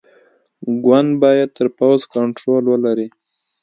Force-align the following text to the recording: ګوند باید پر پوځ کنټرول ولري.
ګوند 0.85 1.11
باید 1.23 1.49
پر 1.57 1.67
پوځ 1.79 1.99
کنټرول 2.13 2.63
ولري. 2.67 3.07